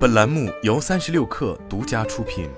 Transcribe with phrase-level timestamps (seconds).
[0.00, 2.48] 本栏目由三十六氪独家出品。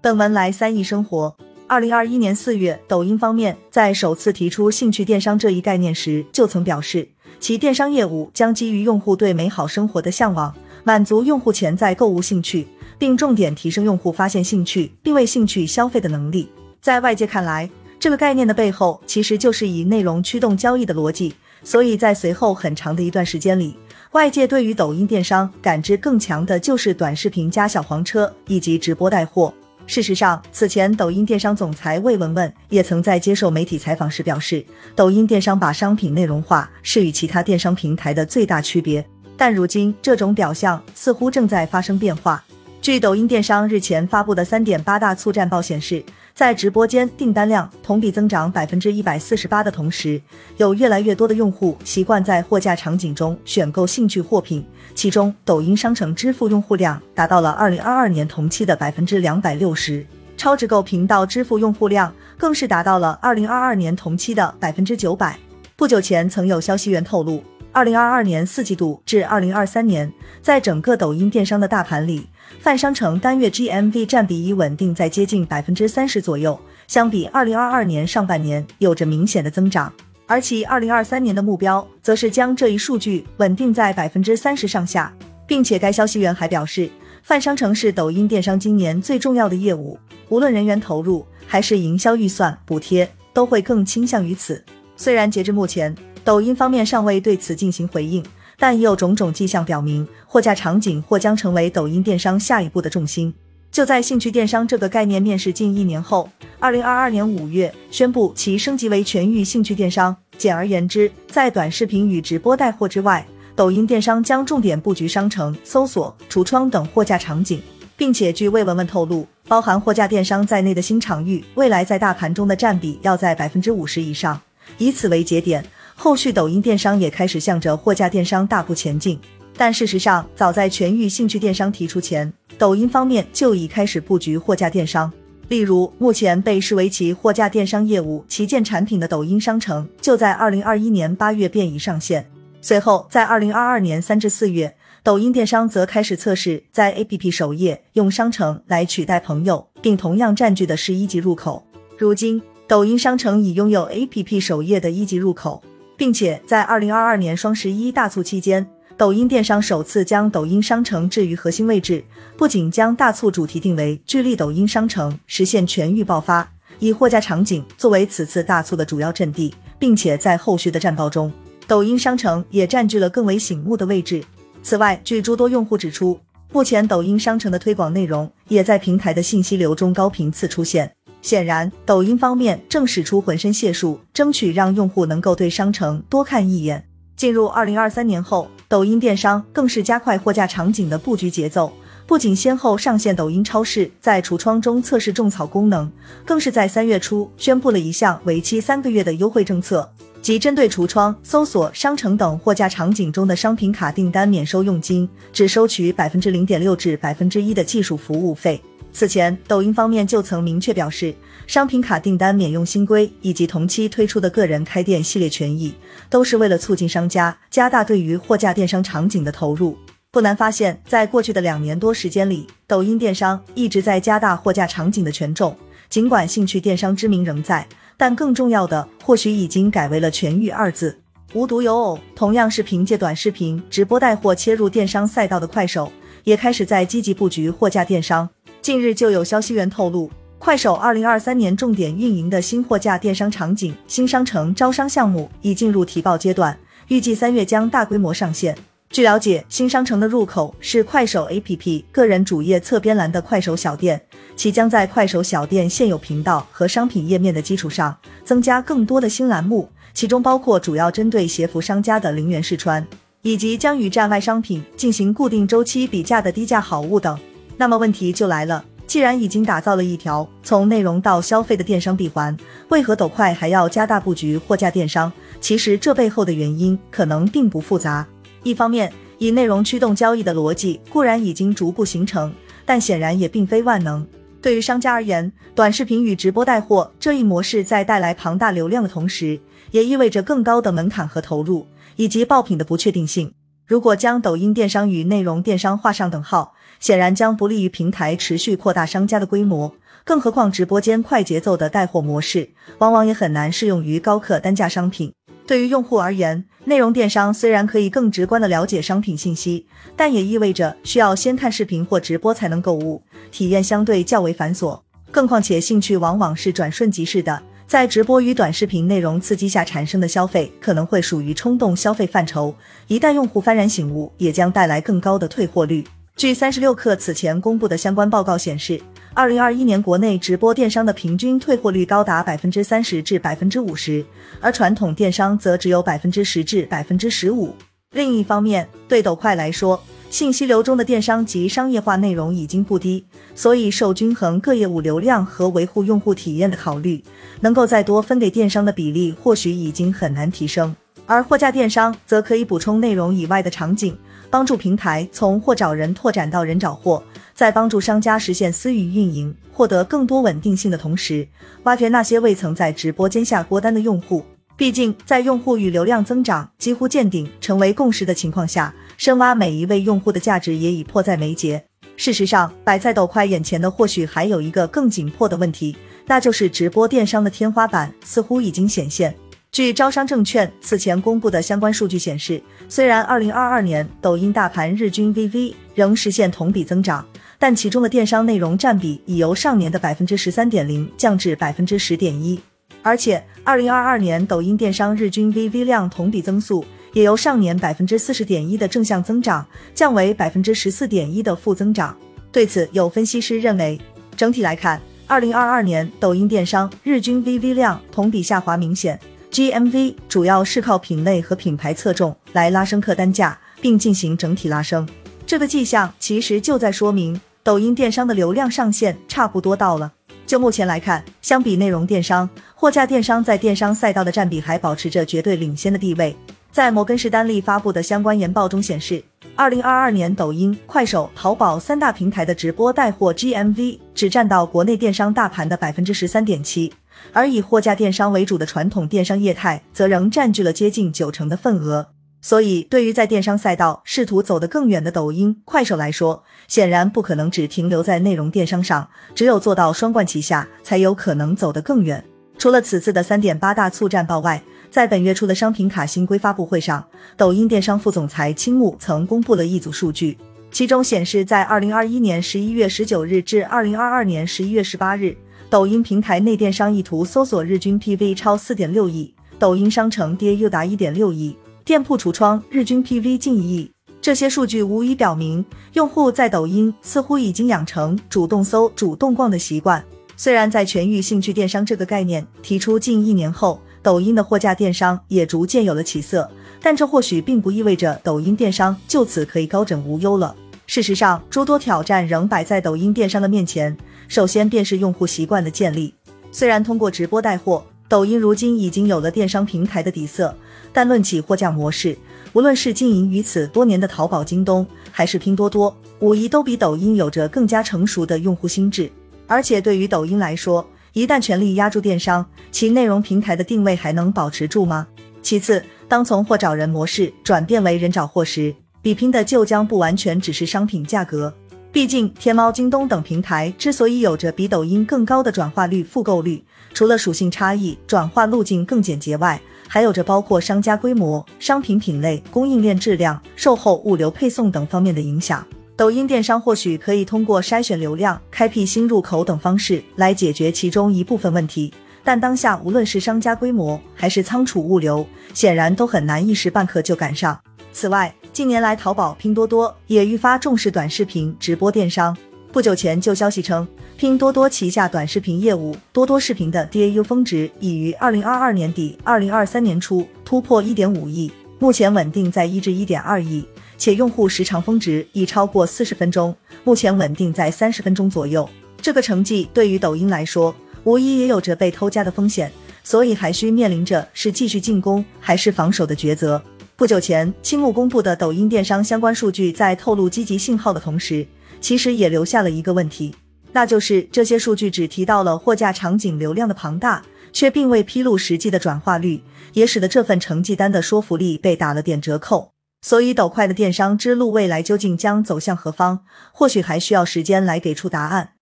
[0.00, 1.36] 本文来三亿生活。
[1.68, 7.08] 二零二一年四月，抖音方面在首次提出兴趣电商这一概念时，就曾表示，
[7.38, 10.52] 其电商业务将基于用户对美好生活的向往，
[10.82, 12.66] 满足用户潜在购物兴趣，
[12.98, 16.48] 并重点提升用户发现兴趣并为兴趣消费的能力。
[16.80, 17.70] 在外界看来，
[18.00, 23.76] 这个概念的背后其实就是以内容驱动交易的逻辑，所以在随后很长的一段时间里，
[24.12, 29.52] 外界对于抖音电商感知更强的就是短视频加小黄车以及直播带货。
[29.88, 34.64] 事实上，此前抖音电商总裁魏文文也曾在接受媒体采访时表示，
[34.96, 39.04] 抖音电商把商品内容化是与其他电商平台的最大区别。
[39.36, 42.42] 但如今，这种表象似乎正在发生变化。
[42.86, 46.00] 据抖音电商日前发布的三点八大促战报显示，
[46.32, 50.22] 在直播间订单量同比增长百分之一百四十八的同时，
[50.56, 54.64] 有越来越多的用户习惯在货架场景中选购兴趣货品。
[54.94, 65.36] 其中，抖音商城支付用户量达到了二零二二年同期的百分之两百六十，超值购频道支付用户量更是达到了二零二二年同期的百分之九百。
[65.74, 67.42] 不久前，曾有消息源透露，
[67.76, 70.10] 二零二二年四季度至二零二三年，
[70.40, 72.26] 在整个抖音电商的大盘里。
[72.58, 79.92] 泛商城单月 GMV 占比已稳定在接近百分之三十左右，相比二零二二年上半年有着明显的增长，
[80.26, 85.12] 而其二零二三年的目标则是将这一数据稳定在百分之三十上下，
[85.46, 86.88] 并且该消息源还表示，
[87.22, 89.98] 泛商城是抖音电商今年最重要的业务，
[90.30, 94.64] 无论人员投入还是营销预算补贴，都会更倾向于此。
[94.96, 95.94] 虽然截至目前，
[96.26, 98.20] 抖音方面尚未对此进行回应。
[98.58, 103.32] 但已有种种迹象表明，货架场景或将成为抖音电商下一步的重心。
[103.70, 110.16] 就在兴趣电商这个概念面世近一年后，二零二二年五月宣布其升级为全域兴趣电商。
[110.36, 117.62] 简而言之，在短视频与直播带货之外，抖音电商将重点布局商城、搜索、橱窗等货架场景，
[117.96, 124.40] 并且据魏文文透露，包含货架电商在内的新场域，未来在大盘中的占比要在百分之五十以上。
[124.78, 125.64] 以此为节点。
[126.06, 129.18] 后续抖音电商也开始向着货架电商大步前进，
[129.56, 135.12] 但事实上，早在全域兴趣电商提出前，抖音方面就已开始布局货架电商。
[135.48, 142.24] 例如，目前被视为其货架电商业务旗舰产品的抖音商城，就在二零二一年八月便已上线。
[142.60, 151.66] 随后，在二零二二年三至四月，抖音电商则开始测试在 APP 首页用商城来取代朋友，并同样占据的是一级入口。
[151.98, 155.60] 如今，抖音商城已拥有 APP 首页的一级入口。
[155.96, 162.04] 并且在二零二二年双十一大促期间，抖音电商首次将抖音商城置于核心位置，
[162.36, 171.32] 不仅将大促主题定为“聚力抖音商城，实现全域爆发”，以货架场景作为此次大促的主要阵地，并且在后续的战报中，
[171.66, 174.22] 抖音商城也占据了更为醒目的位置。
[174.62, 176.18] 此外，据诸多用户指出，
[176.52, 180.95] 目前抖音商城的推广内容也在平台的信息流中高频次出现。
[181.26, 186.86] 显然，抖音方面正使出浑身解数，争取让用户能够对商城多看一眼。
[187.16, 191.72] 进入二零二三年后，抖音电商更是加快货架场景的布局节奏，
[192.06, 195.90] 不仅先后上线抖音超市在橱窗中测试种草功能，
[196.24, 199.90] 更是在三月初宣布了一项为期三个月的优惠政策，
[200.22, 208.62] 即针对橱窗、搜索、商城等货架场景中的商品卡订单免收佣金，只收取百分之零点六至百分之一的技术服务费。
[208.96, 211.14] 此前，抖音方面就曾明确表示，
[211.46, 215.74] 商品卡订单免用新规以及同期推出的个人开店系列权益，
[216.08, 219.76] 都是为了促进商家加大对于货架电商场景的投入。
[220.10, 225.54] 不难发现，在过去的两年多时间里，抖音电商一直在加大货架场景的权重。
[225.90, 227.68] 尽管兴趣电商之名仍在，
[227.98, 230.98] 但更重要的或许已经改为了全域二字。
[231.34, 235.92] 无独有偶，同样是凭借短视频直播带货切入电商赛道的快手，
[236.24, 238.26] 也开始在积极布局货架电商。
[238.66, 240.10] 近日就有消息源透露，
[240.40, 248.58] 快手二零二三年重点运营的新货架电商场景新商城招商项目已进入提报阶段，预计三月将大规模上线。
[248.90, 254.04] 据了解，新商城的入口是快手 APP 个人主页侧边栏的快手小店，
[254.34, 262.84] 其将在快手小店现有频道和商品页面的基础上，增加更多的新栏目，其中包括主要针对鞋服商家的零元试穿，
[263.22, 267.16] 以及将与站外商品进行固定周期比价的低价好物等。
[267.56, 272.36] 那么问题就来了，既然已经打造了一条从内容到消费的电商闭环，
[272.68, 275.10] 为何抖快还要加大布局货架电商？
[275.40, 278.06] 其实这背后的原因可能并不复杂。
[278.42, 282.32] 一方面，以内容驱动交易的逻辑固然已经逐步形成，
[282.64, 284.06] 但显然也并非万能。
[284.42, 291.66] 对于商家而言，短视频与直播带货这一模式在带来庞大流量的同时，也意味着更高的门槛和投入。
[291.96, 293.32] 以及爆品的不确定性。
[293.66, 299.74] 如果将抖音电商与内容电商画上等号，显然将不利于平台持续扩大商家的规模。
[300.04, 305.12] 更何况，直播间快节奏的带货模式，往往也很难适用于高客单价商品。
[305.48, 309.66] 对于用户而言，内容电商虽然可以更直观的了解商品信息，
[309.96, 313.02] 但也意味着需要先看视频或直播才能购物，
[313.32, 314.80] 体验相对较为繁琐。
[315.10, 322.54] 更况且，兴趣往往是转瞬即逝的，在直播与短视频内容刺激下产生的消费，可能会属于冲动消费范畴。
[322.86, 325.84] 一旦用户幡然醒悟，也将带来更高的退货率。
[326.14, 328.80] 据三十六氪此前公布的相关报告显示。
[329.12, 334.04] 二零二一年国内直播电商的平均退货率高达百分之三十至百分之五十，
[334.42, 337.54] 而传统电商则只有百分之十至百分之十五。
[337.92, 343.04] 另一方面，对抖快来说，信息流中的电商及商业化内容已经不低，
[343.34, 347.02] 所以受均衡各业务流量和维护用户体验的考虑，
[347.40, 350.74] 能够再多分给电商的比例或许已经很难提升。
[351.04, 353.96] 而货架电商则可以补充内容以外的场景，
[354.30, 357.02] 帮助平台从货找人拓展到人找货。
[357.34, 361.28] 在帮助商家实现私域运营，获得更多稳定性的同时，
[361.64, 364.24] 挖掘那些未曾在直播间下过单的用户。
[364.56, 371.62] 毕竟，在用户与流量增长几乎见顶、成为共识的情况下，深挖每一位用户的价值也已迫在眉睫。
[371.98, 375.76] 事实上，摆在抖快眼前的或许还有一个更紧迫的问题，
[376.06, 379.14] 那就是直播电商的天花板似乎已经显现。
[379.52, 387.04] 据招商证券此前公布的相关数据显示，虽然2022年抖音大盘日均 VV 仍实现同比增长。
[387.38, 392.40] 但其中的电商内容占比已由上年的百分之十三点零降至百分之十点一，
[392.86, 399.44] 而且二零二二年抖音电商日均 VV 量同比增速也由上年百分之四十点一的正向增长
[399.74, 401.96] 降为百分之十四点一的负增长。
[402.30, 403.76] 对此，有分析师认为，
[404.16, 409.00] 整体来看，二零二二年抖音电商日均 VV 量同比下滑明显
[409.32, 414.88] ，GMV 主要是靠品类和品牌侧重来拉升客单价，并进行整体拉升。
[415.26, 419.94] 这个迹象其实就在说明，抖音电商的流量上限差不多到了。
[420.26, 426.16] 就目前来看，相比内容电商，货架电商在电商赛道的占比还保持着绝对领先的地位。
[426.50, 429.04] 在摩根士丹利发布的相关研报中显示，
[429.36, 436.72] 二零二二年抖音、快手、淘宝三大平台的直播带货 GMV 只占到国内电商大盘的百分之十三点七，
[437.12, 441.88] 而以货架电商为主的传统电商业态则仍占据了接近九成的份额。
[442.26, 452.04] 所以，对于在电商赛道试图走得更远的抖音、快手来说，显然不可能只停留在内容电商上，只有做到双冠齐下，才有可能走得更远。
[452.36, 454.42] 除了此次的三点八大促战报外，
[454.72, 456.84] 在本月初的商品卡新规发布会上，
[457.16, 460.18] 抖音电商副总裁青木曾公布了一组数据，
[460.50, 465.16] 其中显示，在二零二一年十一月十九日至二零二二年十一月十八日，
[465.48, 471.36] 抖音平台内电商意图搜索日均 PV 超四点六亿，抖音商城 DAU 达一点六亿。
[471.66, 479.84] 店铺橱窗日均 PV 近一亿，这些数据无疑表明，用户在抖音似乎已经养成主动搜、主动逛的习惯。
[480.16, 486.30] 虽然在全域兴趣电商这个概念提出近一年后，抖音的货架电商也逐渐有了起色，
[486.62, 490.36] 但这或许并不意味着抖音电商就此可以高枕无忧了。
[490.68, 493.76] 事实上，诸多挑战仍摆在抖音电商的面前。
[494.06, 495.92] 首先便是用户习惯的建立。
[496.30, 500.32] 虽然通过直播带货，抖音如今已经有了电商平台的底色。
[500.76, 501.96] 但论起货架模式，
[502.34, 508.92] 无论是经营于此多年的淘宝、京东，还是拼多多，无疑都比抖音有着更加成熟的用户心智。
[509.26, 514.86] 而且对于抖音来说，一旦全力压住电商，其内容平台的定位还能保持住吗？
[515.22, 521.32] 其次，当从货找人模式转变为人找货时，比拼的就将不完全只是商品价格。
[521.72, 535.46] 毕竟，天猫、京东等平台之所以有着比抖音更高的转化率、复购率，除了属性差异、转化路径更简洁外，还有着包括商家规模、商品品类、供应链质量、售后物流配送等方面的影响。
[535.76, 547.38] 抖音电商或许可以通过筛选流量、开辟新入口等方式来解决其中一部分问题，但当下无论是商家规模还是仓储物流，显然都很难一时半刻就赶上。
[547.72, 552.16] 此外，近年来淘宝、拼多多也愈发重视短视频直播电商。
[552.50, 553.68] 不久前就消息称。
[553.98, 563.42] 拼多多旗下短视频业务多多视频的 DAU 峰值已于二零二二年底、二零二三年初突破一点五亿，目前稳定在一至一点二亿，
[563.78, 568.46] 且用户时长峰值已超过四十分钟，目前稳定在三十分钟左右。
[568.82, 572.52] 这个成绩对于抖音来说，无疑也有着被偷家的风险，
[572.84, 576.40] 所以还需面临着是继续进攻还是防守的抉择。
[576.76, 581.26] 不久前，青木公布的抖音电商相关数据在透露积极信号的同时，
[581.62, 583.14] 其实也留下了一个问题。
[583.56, 589.22] 那就是这些数据只提到了货架场景流量的庞大，却并未披露实际的转化率，
[589.54, 592.52] 也使得这份成绩单的说服力被打了点折扣。
[592.82, 598.35] 所以，抖快的电商之路未来究竟将走向何方，或许还需要时间来给出答案。